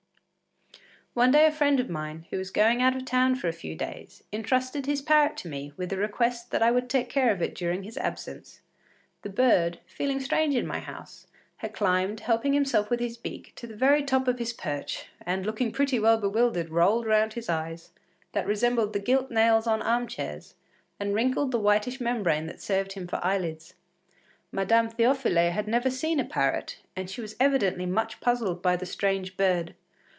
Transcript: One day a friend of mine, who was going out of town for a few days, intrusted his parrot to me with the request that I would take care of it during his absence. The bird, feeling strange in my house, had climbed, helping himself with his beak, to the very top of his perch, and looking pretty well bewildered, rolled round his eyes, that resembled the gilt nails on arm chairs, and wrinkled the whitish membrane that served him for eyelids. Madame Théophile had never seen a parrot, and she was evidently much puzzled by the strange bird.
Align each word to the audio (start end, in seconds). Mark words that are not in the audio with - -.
One 1.13 1.31
day 1.31 1.45
a 1.45 1.51
friend 1.51 1.77
of 1.81 1.89
mine, 1.89 2.25
who 2.29 2.37
was 2.37 2.51
going 2.51 2.81
out 2.81 2.95
of 2.95 3.03
town 3.03 3.35
for 3.35 3.49
a 3.49 3.51
few 3.51 3.75
days, 3.75 4.23
intrusted 4.31 4.85
his 4.85 5.01
parrot 5.01 5.35
to 5.39 5.49
me 5.49 5.73
with 5.75 5.89
the 5.89 5.97
request 5.97 6.51
that 6.51 6.63
I 6.63 6.71
would 6.71 6.89
take 6.89 7.09
care 7.09 7.33
of 7.33 7.41
it 7.41 7.53
during 7.53 7.83
his 7.83 7.97
absence. 7.97 8.61
The 9.21 9.29
bird, 9.29 9.81
feeling 9.85 10.21
strange 10.21 10.55
in 10.55 10.65
my 10.65 10.79
house, 10.79 11.27
had 11.57 11.73
climbed, 11.73 12.21
helping 12.21 12.53
himself 12.53 12.89
with 12.89 13.01
his 13.01 13.17
beak, 13.17 13.51
to 13.57 13.67
the 13.67 13.75
very 13.75 14.03
top 14.03 14.29
of 14.29 14.39
his 14.39 14.53
perch, 14.53 15.07
and 15.25 15.45
looking 15.45 15.73
pretty 15.73 15.99
well 15.99 16.17
bewildered, 16.17 16.69
rolled 16.69 17.05
round 17.05 17.33
his 17.33 17.49
eyes, 17.49 17.91
that 18.31 18.47
resembled 18.47 18.93
the 18.93 18.99
gilt 18.99 19.29
nails 19.29 19.67
on 19.67 19.81
arm 19.81 20.07
chairs, 20.07 20.55
and 20.97 21.13
wrinkled 21.13 21.51
the 21.51 21.59
whitish 21.59 21.99
membrane 21.99 22.45
that 22.45 22.61
served 22.61 22.93
him 22.93 23.05
for 23.05 23.19
eyelids. 23.21 23.73
Madame 24.53 24.89
Théophile 24.89 25.51
had 25.51 25.67
never 25.67 25.89
seen 25.89 26.21
a 26.21 26.25
parrot, 26.25 26.77
and 26.95 27.09
she 27.09 27.19
was 27.19 27.35
evidently 27.37 27.85
much 27.85 28.21
puzzled 28.21 28.61
by 28.61 28.77
the 28.77 28.85
strange 28.85 29.35
bird. 29.35 29.75